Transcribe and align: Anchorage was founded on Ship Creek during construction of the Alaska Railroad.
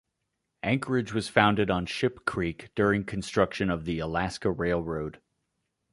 Anchorage 0.63 1.13
was 1.13 1.29
founded 1.29 1.69
on 1.69 1.85
Ship 1.85 2.25
Creek 2.25 2.71
during 2.73 3.03
construction 3.05 3.69
of 3.69 3.85
the 3.85 3.99
Alaska 3.99 4.49
Railroad. 4.49 5.21